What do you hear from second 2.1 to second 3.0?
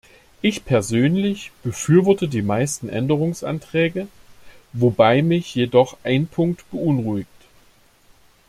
die meisten